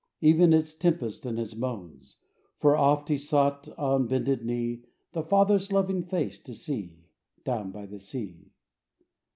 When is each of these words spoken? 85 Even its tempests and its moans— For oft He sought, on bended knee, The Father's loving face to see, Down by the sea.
85 0.23 0.27
Even 0.35 0.53
its 0.53 0.73
tempests 0.73 1.25
and 1.27 1.39
its 1.39 1.55
moans— 1.55 2.17
For 2.59 2.75
oft 2.75 3.09
He 3.09 3.19
sought, 3.19 3.69
on 3.77 4.07
bended 4.07 4.43
knee, 4.43 4.81
The 5.13 5.21
Father's 5.21 5.71
loving 5.71 6.01
face 6.01 6.41
to 6.41 6.55
see, 6.55 7.03
Down 7.45 7.69
by 7.71 7.85
the 7.85 7.99
sea. 7.99 8.49